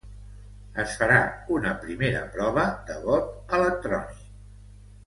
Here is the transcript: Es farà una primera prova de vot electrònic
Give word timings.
Es 0.83 0.95
farà 1.01 1.17
una 1.57 1.75
primera 1.83 2.25
prova 2.39 2.65
de 2.89 2.99
vot 3.07 3.57
electrònic 3.61 4.27